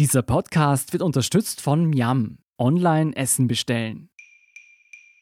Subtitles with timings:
[0.00, 2.38] Dieser Podcast wird unterstützt von Miam.
[2.58, 4.10] Online Essen bestellen.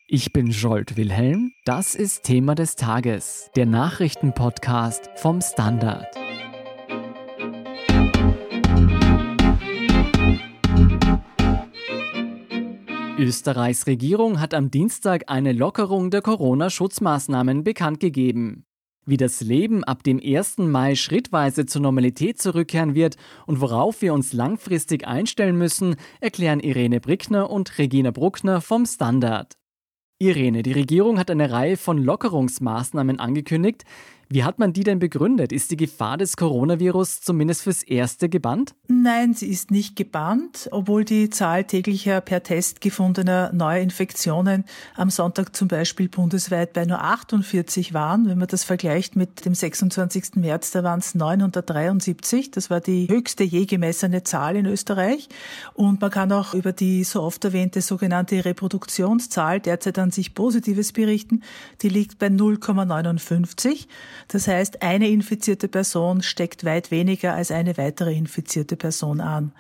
[0.09, 1.53] Ich bin Jolt Wilhelm.
[1.67, 6.07] Das ist Thema des Tages, der Nachrichtenpodcast vom Standard.
[13.19, 18.65] Österreichs Regierung hat am Dienstag eine Lockerung der Corona-Schutzmaßnahmen bekannt gegeben.
[19.05, 20.59] Wie das Leben ab dem 1.
[20.59, 23.17] Mai schrittweise zur Normalität zurückkehren wird
[23.47, 29.57] und worauf wir uns langfristig einstellen müssen, erklären Irene Brickner und Regina Bruckner vom Standard.
[30.21, 33.83] Irene, die Regierung hat eine Reihe von Lockerungsmaßnahmen angekündigt.
[34.35, 35.53] Wie hat man die denn begründet?
[35.53, 38.75] Ist die Gefahr des Coronavirus zumindest fürs Erste gebannt?
[38.89, 44.65] Nein, sie ist nicht gebannt, obwohl die Zahl täglicher per Test gefundener Neuinfektionen
[44.97, 48.27] am Sonntag zum Beispiel bundesweit bei nur 48 waren.
[48.27, 50.37] Wenn man das vergleicht mit dem 26.
[50.37, 52.53] März, da waren es 973.
[52.53, 55.29] Das war die höchste je gemessene Zahl in Österreich.
[55.75, 60.93] Und man kann auch über die so oft erwähnte sogenannte Reproduktionszahl derzeit an sich Positives
[60.93, 61.43] berichten.
[61.83, 63.89] Die liegt bei 0,59.
[64.29, 69.53] Das heißt, eine infizierte Person steckt weit weniger als eine weitere infizierte Person an.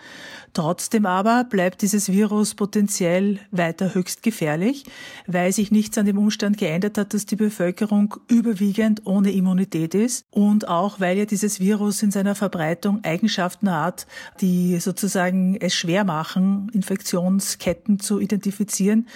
[0.55, 4.85] Trotzdem aber bleibt dieses Virus potenziell weiter höchst gefährlich,
[5.27, 10.27] weil sich nichts an dem Umstand geändert hat, dass die Bevölkerung überwiegend ohne Immunität ist
[10.31, 14.07] und auch weil ja dieses Virus in seiner Verbreitung Eigenschaften hat,
[14.43, 19.09] die sozusagen es schwer machen, Infektionsketten zu identifizieren,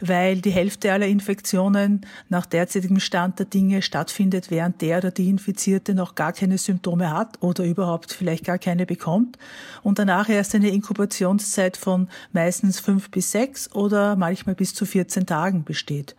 [0.00, 5.28] weil die Hälfte aller Infektionen nach derzeitigem Stand der Dinge stattfindet, während der oder die
[5.28, 9.38] Infizierte noch gar keine Symptome hat oder überhaupt vielleicht gar keine bekommt
[9.82, 15.24] und danach erst eine Inkubationszeit von meistens fünf bis sechs oder manchmal bis zu 14
[15.24, 16.14] Tagen besteht.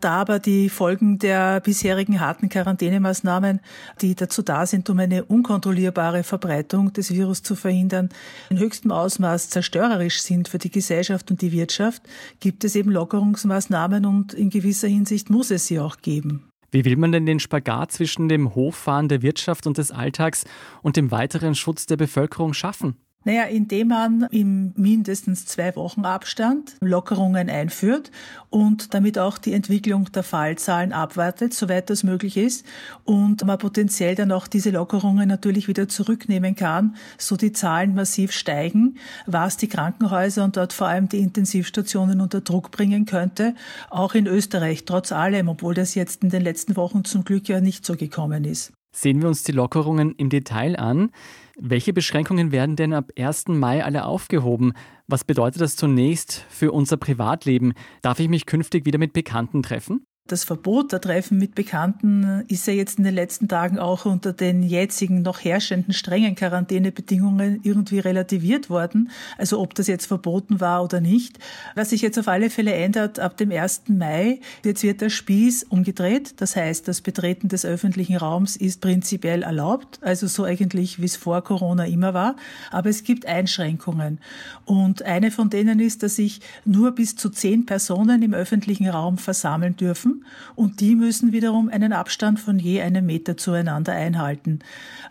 [0.00, 3.60] Da aber die Folgen der bisherigen harten Quarantänemaßnahmen,
[4.00, 8.10] die dazu da sind, um eine unkontrollierbare Verbreitung des Virus zu verhindern,
[8.48, 12.02] in höchstem Ausmaß zerstörerisch sind für die Gesellschaft und die Wirtschaft,
[12.38, 16.48] gibt es eben Lockerungsmaßnahmen und in gewisser Hinsicht muss es sie auch geben.
[16.70, 20.44] Wie will man denn den Spagat zwischen dem Hochfahren der Wirtschaft und des Alltags
[20.82, 22.96] und dem weiteren Schutz der Bevölkerung schaffen?
[23.24, 28.12] Naja, indem man im mindestens zwei Wochen Abstand Lockerungen einführt
[28.48, 32.64] und damit auch die Entwicklung der Fallzahlen abwartet, soweit das möglich ist,
[33.04, 38.32] und man potenziell dann auch diese Lockerungen natürlich wieder zurücknehmen kann, so die Zahlen massiv
[38.32, 38.96] steigen,
[39.26, 43.54] was die Krankenhäuser und dort vor allem die Intensivstationen unter Druck bringen könnte,
[43.90, 47.60] auch in Österreich, trotz allem, obwohl das jetzt in den letzten Wochen zum Glück ja
[47.60, 48.72] nicht so gekommen ist.
[48.90, 51.10] Sehen wir uns die Lockerungen im Detail an.
[51.56, 53.48] Welche Beschränkungen werden denn ab 1.
[53.48, 54.72] Mai alle aufgehoben?
[55.06, 57.74] Was bedeutet das zunächst für unser Privatleben?
[58.02, 60.07] Darf ich mich künftig wieder mit Bekannten treffen?
[60.28, 64.34] Das Verbot der Treffen mit Bekannten ist ja jetzt in den letzten Tagen auch unter
[64.34, 69.10] den jetzigen noch herrschenden strengen Quarantänebedingungen irgendwie relativiert worden.
[69.38, 71.38] Also ob das jetzt verboten war oder nicht.
[71.74, 73.84] Was sich jetzt auf alle Fälle ändert, ab dem 1.
[73.88, 76.34] Mai, jetzt wird der Spieß umgedreht.
[76.42, 79.98] Das heißt, das Betreten des öffentlichen Raums ist prinzipiell erlaubt.
[80.02, 82.36] Also so eigentlich, wie es vor Corona immer war.
[82.70, 84.20] Aber es gibt Einschränkungen.
[84.66, 89.16] Und eine von denen ist, dass sich nur bis zu zehn Personen im öffentlichen Raum
[89.16, 90.17] versammeln dürfen
[90.54, 94.60] und die müssen wiederum einen Abstand von je einem Meter zueinander einhalten.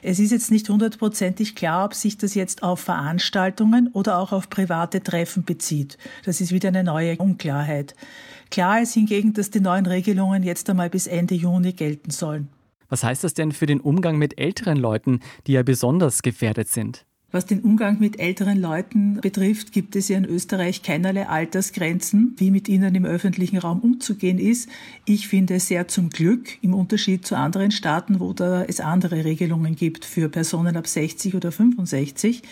[0.02, 4.50] Es ist jetzt nicht hundertprozentig klar, ob sich das jetzt auf Veranstaltungen oder auch auf
[4.50, 5.98] private Treffen bezieht.
[6.26, 7.96] Das ist wieder eine neue Unklarheit.
[8.52, 12.50] Klar ist hingegen, dass die neuen Regelungen jetzt einmal bis Ende Juni gelten sollen.
[12.90, 17.07] Was heißt das denn für den Umgang mit älteren Leuten, die ja besonders gefährdet sind?
[17.30, 22.52] Was den Umgang mit älteren Leuten betrifft, gibt es ja in Österreich keinerlei Altersgrenzen, wie
[22.52, 24.70] mit ihnen im öffentlichen Raum umzugehen ist.
[25.04, 29.76] Ich finde sehr zum Glück, im Unterschied zu anderen Staaten, wo da es andere Regelungen
[29.76, 32.44] gibt für Personen ab 60 oder 65.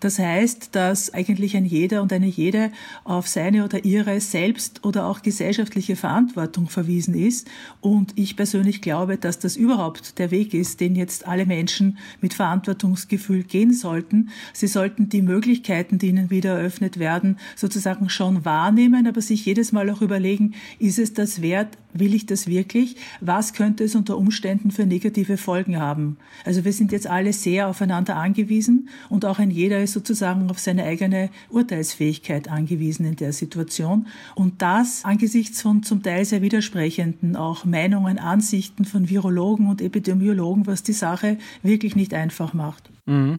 [0.00, 2.72] Das heißt, dass eigentlich ein jeder und eine jede
[3.04, 7.48] auf seine oder ihre selbst oder auch gesellschaftliche Verantwortung verwiesen ist.
[7.80, 12.34] Und ich persönlich glaube, dass das überhaupt der Weg ist, den jetzt alle Menschen mit
[12.34, 19.06] Verantwortungsgefühl gehen sollten Sie sollten die Möglichkeiten, die ihnen wieder eröffnet werden, sozusagen schon wahrnehmen,
[19.06, 22.96] aber sich jedes Mal auch überlegen, ist es das wert, will ich das wirklich?
[23.20, 26.16] Was könnte es unter Umständen für negative Folgen haben?
[26.44, 30.58] Also wir sind jetzt alle sehr aufeinander angewiesen und auch ein jeder ist sozusagen auf
[30.58, 34.06] seine eigene Urteilsfähigkeit angewiesen in der Situation.
[34.34, 40.66] Und das angesichts von zum Teil sehr widersprechenden auch Meinungen, Ansichten von Virologen und Epidemiologen,
[40.66, 42.90] was die Sache wirklich nicht einfach macht.
[43.06, 43.38] Mhm.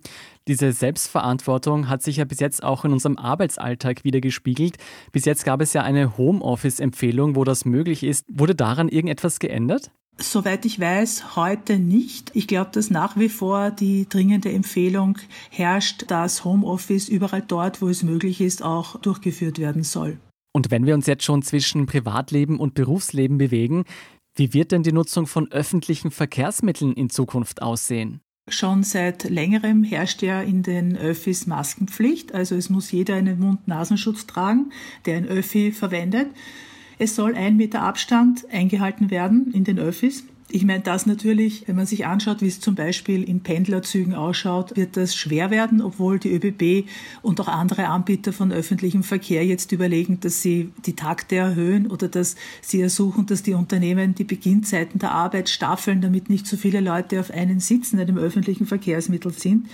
[0.52, 4.76] Diese Selbstverantwortung hat sich ja bis jetzt auch in unserem Arbeitsalltag wieder gespiegelt.
[5.14, 8.26] Bis jetzt gab es ja eine Homeoffice-Empfehlung, wo das möglich ist.
[8.28, 9.92] Wurde daran irgendetwas geändert?
[10.18, 12.32] Soweit ich weiß, heute nicht.
[12.34, 15.20] Ich glaube, dass nach wie vor die dringende Empfehlung
[15.52, 20.18] herrscht, dass Homeoffice überall dort, wo es möglich ist, auch durchgeführt werden soll.
[20.52, 23.86] Und wenn wir uns jetzt schon zwischen Privatleben und Berufsleben bewegen,
[24.36, 28.20] wie wird denn die Nutzung von öffentlichen Verkehrsmitteln in Zukunft aussehen?
[28.52, 32.34] Schon seit längerem herrscht ja in den Öffis Maskenpflicht.
[32.34, 34.72] Also es muss jeder einen Mund-Nasenschutz tragen,
[35.06, 36.28] der ein Öffi verwendet.
[37.00, 40.26] Es soll ein Meter Abstand eingehalten werden in den Öffis.
[40.54, 44.76] Ich meine, das natürlich, wenn man sich anschaut, wie es zum Beispiel in Pendlerzügen ausschaut,
[44.76, 46.90] wird das schwer werden, obwohl die ÖBB
[47.22, 52.08] und auch andere Anbieter von öffentlichem Verkehr jetzt überlegen, dass sie die Takte erhöhen oder
[52.08, 56.82] dass sie ersuchen, dass die Unternehmen die Beginnzeiten der Arbeit staffeln, damit nicht so viele
[56.82, 59.68] Leute auf einen Sitz in einem öffentlichen Verkehrsmittel sind.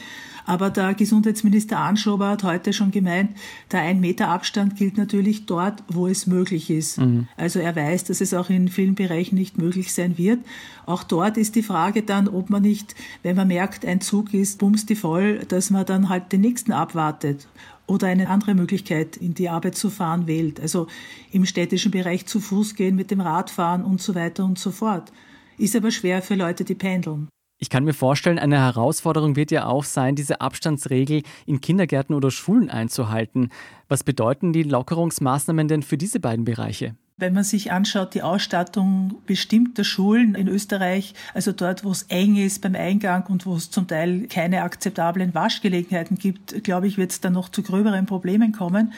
[0.47, 3.31] Aber der Gesundheitsminister Anschober hat heute schon gemeint,
[3.73, 6.99] der ein Meter Abstand gilt natürlich dort, wo es möglich ist.
[6.99, 7.27] Mhm.
[7.35, 10.39] Also er weiß, dass es auch in vielen Bereichen nicht möglich sein wird.
[10.85, 14.59] Auch dort ist die Frage dann, ob man nicht, wenn man merkt, ein Zug ist
[14.59, 17.47] bumsti voll, dass man dann halt den nächsten abwartet
[17.87, 20.59] oder eine andere Möglichkeit, in die Arbeit zu fahren, wählt.
[20.59, 20.87] Also
[21.31, 24.71] im städtischen Bereich zu Fuß gehen, mit dem Rad fahren und so weiter und so
[24.71, 25.11] fort.
[25.57, 27.29] Ist aber schwer für Leute, die pendeln.
[27.59, 32.29] Ich kann mir vorstellen, eine Herausforderung wird ja auch sein, diese Abstandsregel in Kindergärten oder
[32.29, 33.49] Schulen einzuhalten.
[33.87, 36.95] Was bedeuten die Lockerungsmaßnahmen denn für diese beiden Bereiche?
[37.19, 42.35] Wenn man sich anschaut, die Ausstattung bestimmter Schulen in Österreich, also dort, wo es eng
[42.35, 47.09] ist beim Eingang und wo es zum Teil keine akzeptablen Waschgelegenheiten gibt, glaube ich, wird
[47.09, 48.93] es dann noch zu gröberen Problemen kommen.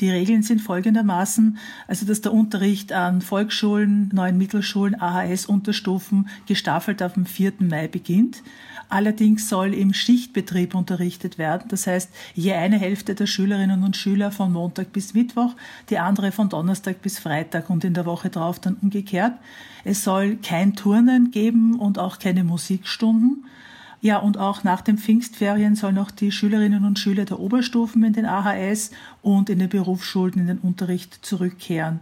[0.00, 7.14] Die Regeln sind folgendermaßen, also dass der Unterricht an Volksschulen, neuen Mittelschulen, AHS-Unterstufen gestaffelt auf
[7.14, 7.54] dem 4.
[7.60, 8.42] Mai beginnt.
[8.88, 11.68] Allerdings soll im Schichtbetrieb unterrichtet werden.
[11.68, 15.54] Das heißt, je eine Hälfte der Schülerinnen und Schüler von Montag bis Mittwoch,
[15.90, 19.34] die andere von Donnerstag bis Freitag und in der Woche drauf dann umgekehrt.
[19.84, 23.44] Es soll kein Turnen geben und auch keine Musikstunden.
[24.04, 28.12] Ja, und auch nach den Pfingstferien sollen auch die Schülerinnen und Schüler der Oberstufen in
[28.12, 28.90] den AHS
[29.22, 32.00] und in den Berufsschulen in den Unterricht zurückkehren.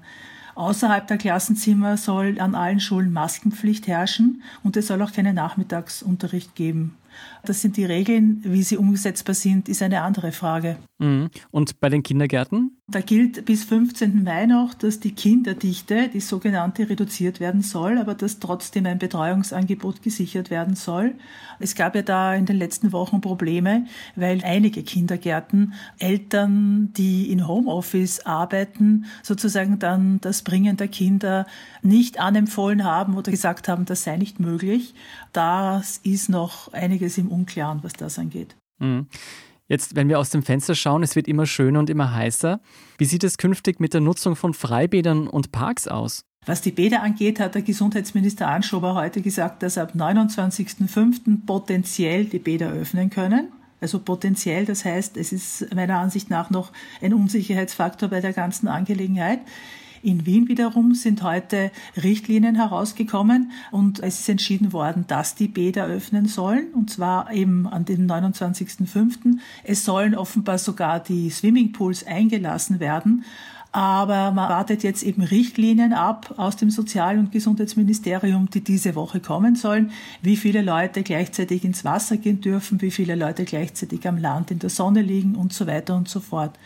[0.56, 6.56] Außerhalb der Klassenzimmer soll an allen Schulen Maskenpflicht herrschen und es soll auch keinen Nachmittagsunterricht
[6.56, 6.96] geben.
[7.44, 8.40] Das sind die Regeln.
[8.42, 10.78] Wie sie umsetzbar sind, ist eine andere Frage.
[11.02, 11.30] Mhm.
[11.50, 12.78] Und bei den Kindergärten?
[12.86, 14.22] Da gilt bis 15.
[14.22, 20.02] Mai noch, dass die Kinderdichte, die sogenannte, reduziert werden soll, aber dass trotzdem ein Betreuungsangebot
[20.02, 21.14] gesichert werden soll.
[21.58, 27.48] Es gab ja da in den letzten Wochen Probleme, weil einige Kindergärten Eltern, die in
[27.48, 31.46] Homeoffice arbeiten, sozusagen dann das Bringen der Kinder
[31.82, 34.94] nicht anempfohlen haben oder gesagt haben, das sei nicht möglich.
[35.32, 38.54] Das ist noch einiges im Unklaren, was das angeht.
[38.78, 39.06] Mhm.
[39.72, 42.60] Jetzt, wenn wir aus dem Fenster schauen, es wird immer schöner und immer heißer.
[42.98, 46.26] Wie sieht es künftig mit der Nutzung von Freibädern und Parks aus?
[46.44, 51.46] Was die Bäder angeht, hat der Gesundheitsminister Anschober heute gesagt, dass ab 29.05.
[51.46, 53.48] potenziell die Bäder öffnen können.
[53.80, 56.70] Also potenziell, das heißt, es ist meiner Ansicht nach noch
[57.00, 59.40] ein Unsicherheitsfaktor bei der ganzen Angelegenheit.
[60.02, 61.70] In Wien wiederum sind heute
[62.02, 67.68] Richtlinien herausgekommen und es ist entschieden worden, dass die Bäder öffnen sollen und zwar eben
[67.68, 69.38] an den 29.05.
[69.62, 73.24] Es sollen offenbar sogar die Swimmingpools eingelassen werden.
[73.70, 79.20] Aber man wartet jetzt eben Richtlinien ab aus dem Sozial- und Gesundheitsministerium, die diese Woche
[79.20, 84.18] kommen sollen, wie viele Leute gleichzeitig ins Wasser gehen dürfen, wie viele Leute gleichzeitig am
[84.18, 86.58] Land in der Sonne liegen und so weiter und so fort.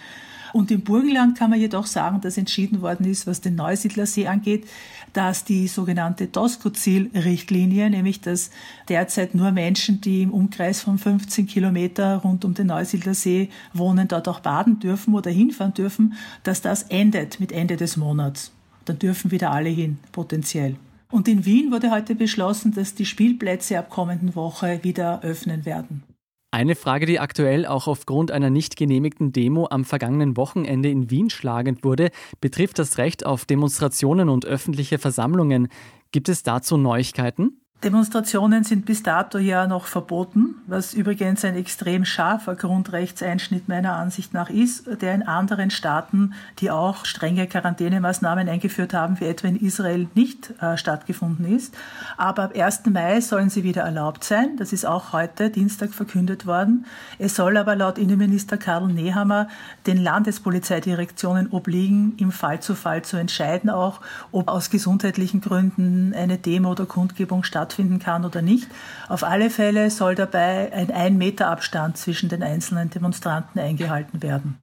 [0.56, 4.67] Und im Burgenland kann man jedoch sagen, dass entschieden worden ist, was den Neusiedlersee angeht,
[5.13, 8.48] dass die sogenannte Tosco-Ziel-Richtlinie, nämlich dass
[8.89, 14.29] derzeit nur Menschen, die im Umkreis von 15 Kilometer rund um den Neusiedlersee wohnen, dort
[14.29, 18.51] auch baden dürfen oder hinfahren dürfen, dass das endet mit Ende des Monats.
[18.86, 20.77] Dann dürfen wieder alle hin, potenziell.
[21.10, 26.03] Und in Wien wurde heute beschlossen, dass die Spielplätze ab kommenden Woche wieder öffnen werden.
[26.50, 31.29] Eine Frage, die aktuell auch aufgrund einer nicht genehmigten Demo am vergangenen Wochenende in Wien
[31.29, 32.10] schlagend wurde,
[32.41, 35.69] betrifft das Recht auf Demonstrationen und öffentliche Versammlungen.
[36.12, 37.60] Gibt es dazu Neuigkeiten?
[37.85, 44.33] Demonstrationen sind bis dato ja noch verboten, was übrigens ein extrem scharfer Grundrechtseinschnitt meiner Ansicht
[44.33, 49.56] nach ist, der in anderen Staaten, die auch strenge Quarantänemaßnahmen eingeführt haben, wie etwa in
[49.56, 51.77] Israel, nicht äh, stattgefunden ist.
[52.17, 52.87] Aber ab 1.
[52.87, 54.56] Mai sollen sie wieder erlaubt sein.
[54.56, 56.87] Das ist auch heute, Dienstag, verkündet worden.
[57.19, 59.49] Es soll aber laut Innenminister Karl Nehammer
[59.87, 64.01] den Landespolizeidirektionen obliegen, im Fall zu Fall zu entscheiden, auch
[64.33, 68.69] ob aus gesundheitlichen Gründen eine Demo oder Kundgebung stattfindet stattfinden kann oder nicht.
[69.08, 74.58] Auf alle Fälle soll dabei ein ein Meter Abstand zwischen den einzelnen Demonstranten eingehalten werden.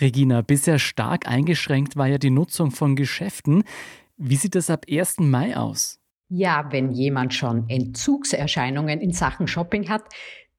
[0.00, 3.64] Regina, bisher stark eingeschränkt war ja die Nutzung von Geschäften.
[4.16, 5.20] Wie sieht es ab 1.
[5.20, 6.00] Mai aus?
[6.28, 10.02] Ja, wenn jemand schon Entzugserscheinungen in Sachen Shopping hat,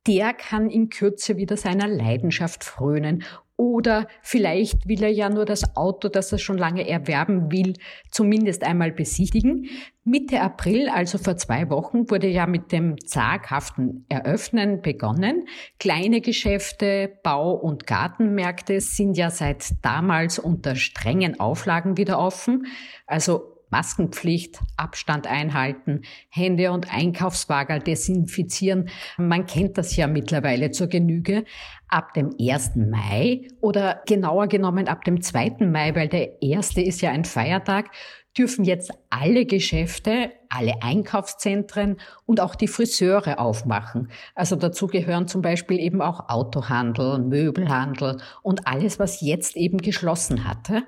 [0.08, 3.24] der kann in Kürze wieder seiner Leidenschaft frönen
[3.58, 7.74] oder vielleicht will er ja nur das Auto, das er schon lange erwerben will,
[8.12, 9.70] zumindest einmal besichtigen.
[10.04, 15.48] Mitte April, also vor zwei Wochen, wurde ja mit dem zaghaften Eröffnen begonnen.
[15.80, 22.68] Kleine Geschäfte, Bau- und Gartenmärkte sind ja seit damals unter strengen Auflagen wieder offen.
[23.08, 28.88] Also Maskenpflicht, Abstand einhalten, Hände und Einkaufswagen desinfizieren.
[29.18, 31.44] Man kennt das ja mittlerweile zur Genüge.
[31.90, 32.78] Ab dem 1.
[32.78, 35.58] Mai oder genauer genommen ab dem 2.
[35.66, 36.78] Mai, weil der 1.
[36.78, 37.92] ist ja ein Feiertag,
[38.38, 44.10] dürfen jetzt alle Geschäfte, alle Einkaufszentren und auch die Friseure aufmachen.
[44.36, 50.48] Also dazu gehören zum Beispiel eben auch Autohandel, Möbelhandel und alles, was jetzt eben geschlossen
[50.48, 50.84] hatte.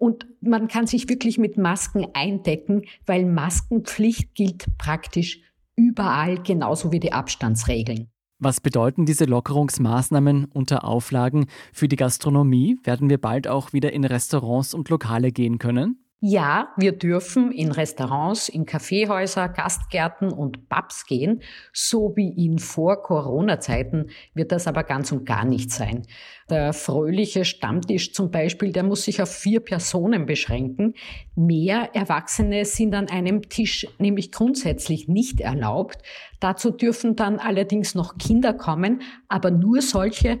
[0.00, 5.42] Und man kann sich wirklich mit Masken eindecken, weil Maskenpflicht gilt praktisch
[5.76, 8.08] überall, genauso wie die Abstandsregeln.
[8.38, 12.78] Was bedeuten diese Lockerungsmaßnahmen unter Auflagen für die Gastronomie?
[12.82, 16.02] Werden wir bald auch wieder in Restaurants und Lokale gehen können?
[16.22, 21.40] Ja, wir dürfen in Restaurants, in Kaffeehäuser, Gastgärten und Pubs gehen.
[21.72, 26.02] So wie in vor Corona-Zeiten wird das aber ganz und gar nicht sein.
[26.50, 30.92] Der fröhliche Stammtisch zum Beispiel, der muss sich auf vier Personen beschränken.
[31.36, 35.96] Mehr Erwachsene sind an einem Tisch nämlich grundsätzlich nicht erlaubt.
[36.38, 40.38] Dazu dürfen dann allerdings noch Kinder kommen, aber nur solche,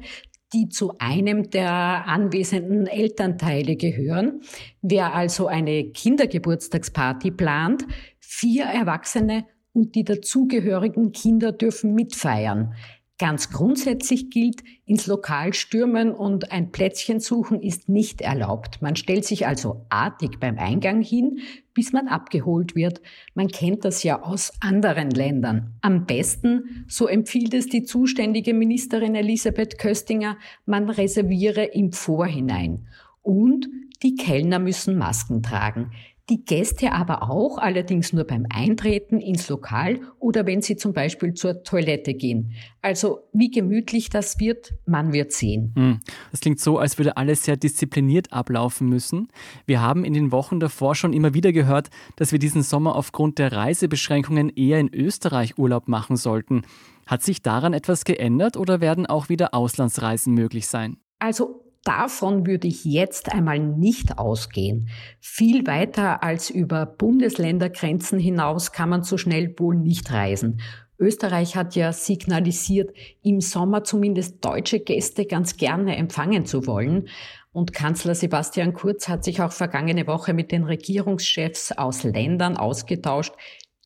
[0.52, 4.40] die zu einem der anwesenden Elternteile gehören.
[4.82, 7.84] Wer also eine Kindergeburtstagsparty plant,
[8.18, 12.74] vier Erwachsene und die dazugehörigen Kinder dürfen mitfeiern.
[13.20, 18.80] Ganz grundsätzlich gilt, ins Lokal stürmen und ein Plätzchen suchen ist nicht erlaubt.
[18.80, 21.40] Man stellt sich also artig beim Eingang hin,
[21.74, 23.02] bis man abgeholt wird.
[23.34, 25.74] Man kennt das ja aus anderen Ländern.
[25.82, 32.86] Am besten, so empfiehlt es die zuständige Ministerin Elisabeth Köstinger, man reserviere im Vorhinein.
[33.20, 33.68] Und
[34.02, 35.90] die Kellner müssen Masken tragen
[36.30, 41.34] die Gäste aber auch, allerdings nur beim Eintreten ins Lokal oder wenn sie zum Beispiel
[41.34, 42.52] zur Toilette gehen.
[42.80, 45.72] Also wie gemütlich das wird, man wird sehen.
[45.76, 46.00] Hm.
[46.30, 49.28] Das klingt so, als würde alles sehr diszipliniert ablaufen müssen.
[49.66, 53.38] Wir haben in den Wochen davor schon immer wieder gehört, dass wir diesen Sommer aufgrund
[53.38, 56.62] der Reisebeschränkungen eher in Österreich Urlaub machen sollten.
[57.06, 60.98] Hat sich daran etwas geändert oder werden auch wieder Auslandsreisen möglich sein?
[61.18, 64.88] Also Davon würde ich jetzt einmal nicht ausgehen.
[65.18, 70.60] Viel weiter als über Bundesländergrenzen hinaus kann man so schnell wohl nicht reisen.
[70.98, 77.08] Österreich hat ja signalisiert, im Sommer zumindest deutsche Gäste ganz gerne empfangen zu wollen.
[77.52, 83.32] Und Kanzler Sebastian Kurz hat sich auch vergangene Woche mit den Regierungschefs aus Ländern ausgetauscht,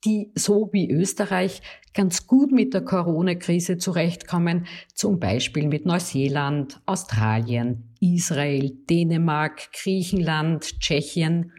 [0.05, 1.63] die so wie Österreich
[1.95, 11.53] ganz gut mit der Corona-Krise zurechtkommen, zum Beispiel mit Neuseeland, Australien, Israel, Dänemark, Griechenland, Tschechien.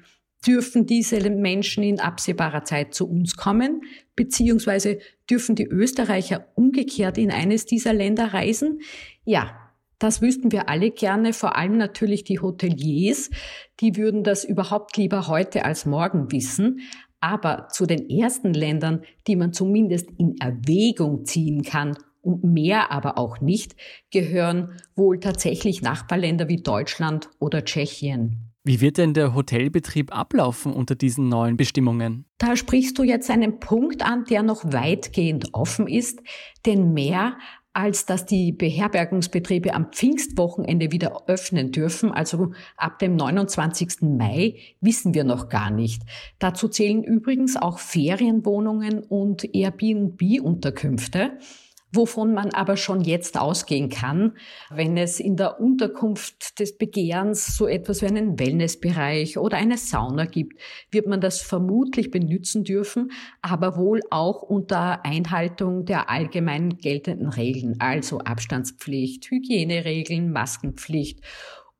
[0.45, 3.81] Dürfen diese Menschen in absehbarer Zeit zu uns kommen,
[4.15, 8.81] beziehungsweise dürfen die Österreicher umgekehrt in eines dieser Länder reisen?
[9.23, 9.65] Ja,
[9.97, 13.31] das wüssten wir alle gerne, vor allem natürlich die Hoteliers.
[13.79, 16.81] Die würden das überhaupt lieber heute als morgen wissen.
[17.25, 23.17] Aber zu den ersten Ländern, die man zumindest in Erwägung ziehen kann und mehr aber
[23.17, 23.75] auch nicht,
[24.11, 28.51] gehören wohl tatsächlich Nachbarländer wie Deutschland oder Tschechien.
[28.63, 32.25] Wie wird denn der Hotelbetrieb ablaufen unter diesen neuen Bestimmungen?
[32.37, 36.21] Da sprichst du jetzt einen Punkt an, der noch weitgehend offen ist,
[36.67, 37.39] denn mehr
[37.75, 44.01] als dass die Beherbergungsbetriebe am Pfingstwochenende wieder öffnen dürfen, also ab dem 29.
[44.01, 46.01] Mai, wissen wir noch gar nicht.
[46.39, 51.37] Dazu zählen übrigens auch Ferienwohnungen und Airbnb-Unterkünfte
[51.95, 54.37] wovon man aber schon jetzt ausgehen kann,
[54.69, 60.25] wenn es in der Unterkunft des Begehrens so etwas wie einen Wellnessbereich oder eine Sauna
[60.25, 60.59] gibt,
[60.91, 63.11] wird man das vermutlich benutzen dürfen,
[63.41, 71.21] aber wohl auch unter Einhaltung der allgemein geltenden Regeln, also Abstandspflicht, Hygieneregeln, Maskenpflicht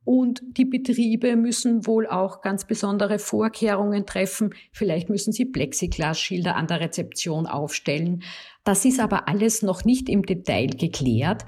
[0.05, 4.53] und die Betriebe müssen wohl auch ganz besondere Vorkehrungen treffen.
[4.71, 8.23] Vielleicht müssen sie Plexiglasschilder an der Rezeption aufstellen.
[8.63, 11.43] Das ist aber alles noch nicht im Detail geklärt.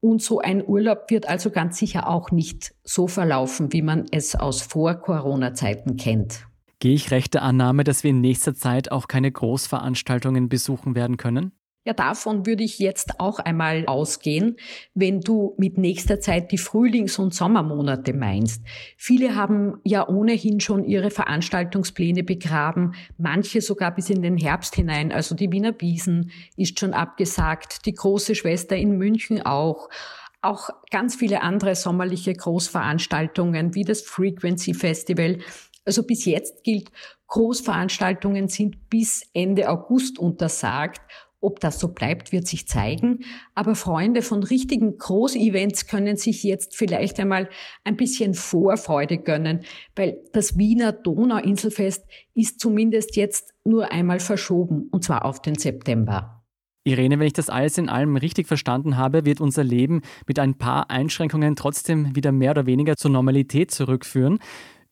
[0.00, 4.36] Und so ein Urlaub wird also ganz sicher auch nicht so verlaufen, wie man es
[4.36, 6.46] aus Vor-Corona-Zeiten kennt.
[6.78, 11.16] Gehe ich recht der Annahme, dass wir in nächster Zeit auch keine Großveranstaltungen besuchen werden
[11.16, 11.52] können?
[11.86, 14.56] Ja, davon würde ich jetzt auch einmal ausgehen,
[14.94, 18.60] wenn du mit nächster Zeit die Frühlings- und Sommermonate meinst.
[18.96, 25.12] Viele haben ja ohnehin schon ihre Veranstaltungspläne begraben, manche sogar bis in den Herbst hinein.
[25.12, 29.88] Also die Wiener Wiesen ist schon abgesagt, die große Schwester in München auch
[30.42, 35.38] auch ganz viele andere sommerliche Großveranstaltungen wie das Frequency Festival.
[35.84, 36.90] Also bis jetzt gilt,
[37.28, 41.00] Großveranstaltungen sind bis Ende August untersagt
[41.46, 43.20] ob das so bleibt, wird sich zeigen.
[43.54, 47.48] Aber Freunde von richtigen Großevents können sich jetzt vielleicht einmal
[47.84, 49.60] ein bisschen Vorfreude gönnen,
[49.94, 56.42] weil das Wiener Donauinselfest ist zumindest jetzt nur einmal verschoben, und zwar auf den September.
[56.82, 60.56] Irene, wenn ich das alles in allem richtig verstanden habe, wird unser Leben mit ein
[60.56, 64.38] paar Einschränkungen trotzdem wieder mehr oder weniger zur Normalität zurückführen.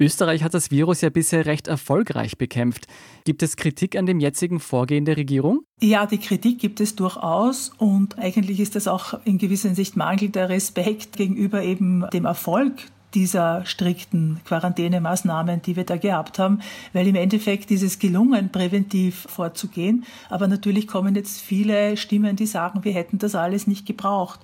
[0.01, 2.87] Österreich hat das Virus ja bisher recht erfolgreich bekämpft.
[3.25, 5.61] Gibt es Kritik an dem jetzigen Vorgehen der Regierung?
[5.81, 10.49] Ja, die Kritik gibt es durchaus und eigentlich ist das auch in gewisser Sicht mangelnder
[10.49, 12.73] Respekt gegenüber eben dem Erfolg
[13.15, 16.61] dieser strikten Quarantänemaßnahmen, die wir da gehabt haben,
[16.93, 20.05] weil im Endeffekt ist es gelungen, präventiv vorzugehen.
[20.29, 24.41] Aber natürlich kommen jetzt viele Stimmen, die sagen, wir hätten das alles nicht gebraucht.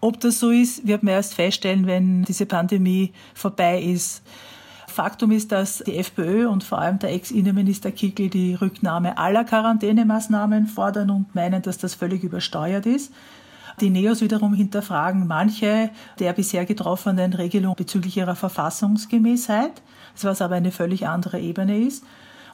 [0.00, 4.22] Ob das so ist, wird man erst feststellen, wenn diese Pandemie vorbei ist.
[4.90, 10.66] Faktum ist, dass die FPÖ und vor allem der Ex-Innenminister Kickl die Rücknahme aller Quarantänemaßnahmen
[10.66, 13.12] fordern und meinen, dass das völlig übersteuert ist.
[13.80, 19.80] Die Neos wiederum hinterfragen manche der bisher getroffenen Regelungen bezüglich ihrer Verfassungsgemäßheit,
[20.20, 22.04] was aber eine völlig andere Ebene ist.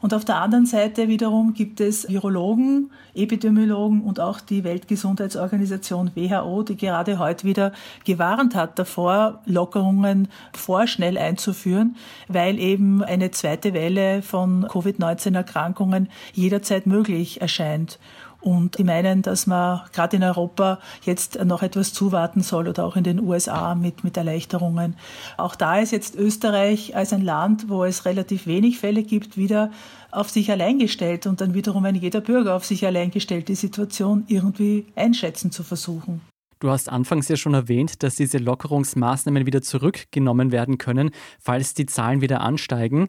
[0.00, 6.62] Und auf der anderen Seite wiederum gibt es Virologen, Epidemiologen und auch die Weltgesundheitsorganisation WHO,
[6.62, 7.72] die gerade heute wieder
[8.04, 11.96] gewarnt hat davor, Lockerungen vorschnell einzuführen,
[12.28, 17.98] weil eben eine zweite Welle von Covid-19-Erkrankungen jederzeit möglich erscheint.
[18.46, 22.94] Und die meinen, dass man gerade in Europa jetzt noch etwas zuwarten soll oder auch
[22.94, 24.94] in den USA mit, mit Erleichterungen.
[25.36, 29.72] Auch da ist jetzt Österreich als ein Land, wo es relativ wenig Fälle gibt, wieder
[30.12, 33.56] auf sich allein gestellt und dann wiederum ein jeder Bürger auf sich allein gestellt, die
[33.56, 36.20] Situation irgendwie einschätzen zu versuchen.
[36.60, 41.10] Du hast anfangs ja schon erwähnt, dass diese Lockerungsmaßnahmen wieder zurückgenommen werden können,
[41.40, 43.08] falls die Zahlen wieder ansteigen.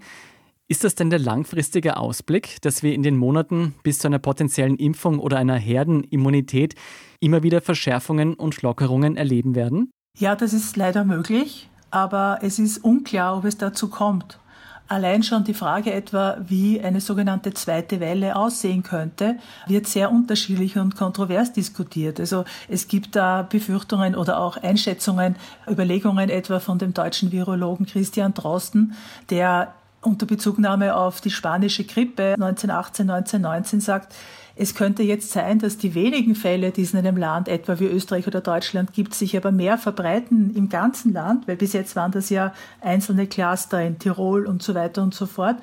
[0.70, 4.76] Ist das denn der langfristige Ausblick, dass wir in den Monaten bis zu einer potenziellen
[4.76, 6.76] Impfung oder einer Herdenimmunität
[7.22, 9.92] immer wieder Verschärfungen und Lockerungen erleben werden?
[10.18, 14.40] Ja, das ist leider möglich, aber es ist unklar, ob es dazu kommt.
[14.90, 20.78] Allein schon die Frage etwa, wie eine sogenannte zweite Welle aussehen könnte, wird sehr unterschiedlich
[20.78, 22.20] und kontrovers diskutiert.
[22.20, 25.36] Also es gibt da Befürchtungen oder auch Einschätzungen,
[25.70, 28.94] Überlegungen etwa von dem deutschen Virologen Christian Drosten,
[29.30, 34.14] der unter Bezugnahme auf die spanische Grippe 1918, 1919 sagt,
[34.60, 37.86] es könnte jetzt sein, dass die wenigen Fälle, die es in einem Land etwa wie
[37.86, 42.12] Österreich oder Deutschland gibt, sich aber mehr verbreiten im ganzen Land, weil bis jetzt waren
[42.12, 45.58] das ja einzelne Cluster in Tirol und so weiter und so fort.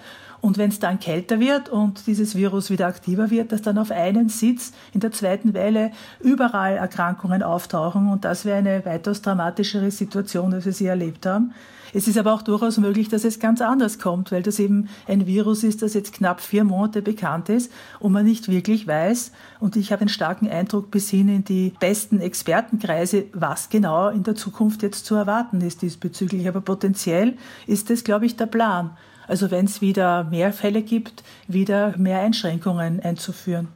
[0.44, 3.90] Und wenn es dann kälter wird und dieses Virus wieder aktiver wird, dass dann auf
[3.90, 8.10] einen Sitz in der zweiten Welle überall Erkrankungen auftauchen.
[8.10, 11.54] Und das wäre eine weitaus dramatischere Situation, als wir sie erlebt haben.
[11.94, 15.26] Es ist aber auch durchaus möglich, dass es ganz anders kommt, weil das eben ein
[15.26, 19.32] Virus ist, das jetzt knapp vier Monate bekannt ist und man nicht wirklich weiß.
[19.60, 24.24] Und ich habe einen starken Eindruck bis hin in die besten Expertenkreise, was genau in
[24.24, 26.46] der Zukunft jetzt zu erwarten ist diesbezüglich.
[26.46, 28.90] Aber potenziell ist es, glaube ich, der Plan.
[29.26, 33.68] Also wenn es wieder mehr Fälle gibt, wieder mehr Einschränkungen einzuführen.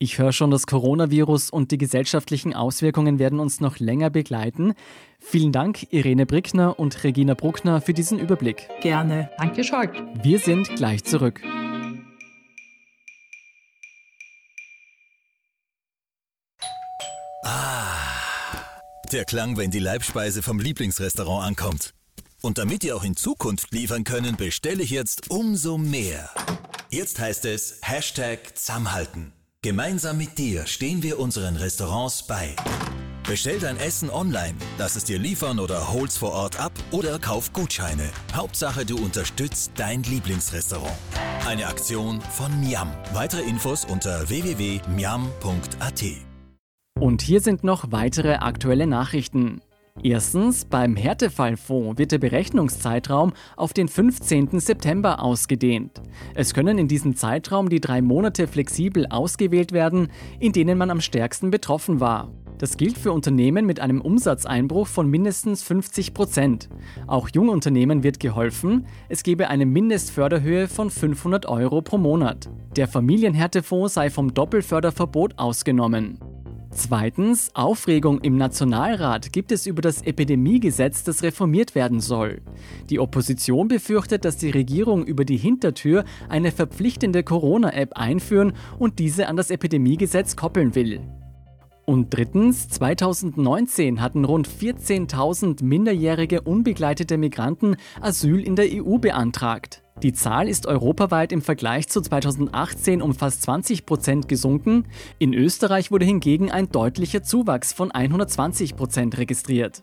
[0.00, 4.74] Ich höre schon, das Coronavirus und die gesellschaftlichen Auswirkungen werden uns noch länger begleiten.
[5.18, 8.68] Vielen Dank, Irene Brickner und Regina Bruckner, für diesen Überblick.
[8.80, 9.28] Gerne.
[9.38, 9.90] Danke, Scholz.
[10.22, 11.40] Wir sind gleich zurück.
[17.42, 17.96] Ah,
[19.10, 21.92] der Klang, wenn die Leibspeise vom Lieblingsrestaurant ankommt.
[22.40, 26.30] Und damit ihr auch in Zukunft liefern können, bestelle ich jetzt umso mehr.
[26.90, 29.32] Jetzt heißt es Hashtag Zusammenhalten.
[29.60, 32.54] Gemeinsam mit dir stehen wir unseren Restaurants bei.
[33.26, 37.52] Bestell dein Essen online, lass es dir liefern oder hol's vor Ort ab oder kauf
[37.52, 38.08] Gutscheine.
[38.32, 40.96] Hauptsache, du unterstützt dein Lieblingsrestaurant.
[41.44, 42.90] Eine Aktion von Miam.
[43.12, 46.04] Weitere Infos unter www.miam.at.
[46.98, 49.60] Und hier sind noch weitere aktuelle Nachrichten.
[50.02, 54.60] Erstens, beim Härtefallfonds wird der Berechnungszeitraum auf den 15.
[54.60, 56.00] September ausgedehnt.
[56.34, 60.08] Es können in diesem Zeitraum die drei Monate flexibel ausgewählt werden,
[60.38, 62.30] in denen man am stärksten betroffen war.
[62.58, 66.68] Das gilt für Unternehmen mit einem Umsatzeinbruch von mindestens 50 Prozent.
[67.06, 68.86] Auch Jungunternehmen wird geholfen.
[69.08, 72.50] Es gebe eine Mindestförderhöhe von 500 Euro pro Monat.
[72.76, 76.18] Der Familienhärtefonds sei vom Doppelförderverbot ausgenommen.
[76.78, 82.40] Zweitens, Aufregung im Nationalrat gibt es über das Epidemiegesetz, das reformiert werden soll.
[82.88, 89.26] Die Opposition befürchtet, dass die Regierung über die Hintertür eine verpflichtende Corona-App einführen und diese
[89.26, 91.00] an das Epidemiegesetz koppeln will.
[91.84, 99.82] Und drittens, 2019 hatten rund 14.000 minderjährige unbegleitete Migranten Asyl in der EU beantragt.
[100.02, 104.84] Die Zahl ist europaweit im Vergleich zu 2018 um fast 20 Prozent gesunken.
[105.18, 109.82] In Österreich wurde hingegen ein deutlicher Zuwachs von 120 Prozent registriert.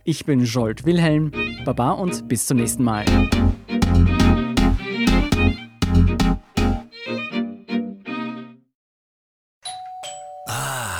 [0.03, 1.31] Ich bin Jolt Wilhelm.
[1.63, 3.05] Baba und bis zum nächsten Mal.
[10.47, 10.97] Ah,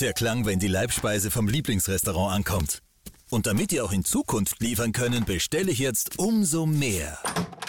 [0.00, 2.82] der Klang, wenn die Leibspeise vom Lieblingsrestaurant ankommt.
[3.30, 7.18] Und damit ihr auch in Zukunft liefern können, bestelle ich jetzt umso mehr.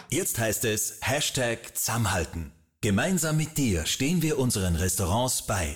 [0.10, 2.52] Jetzt heißt es Hashtag Zusammenhalten.
[2.82, 5.76] Gemeinsam mit dir stehen wir unseren Restaurants bei.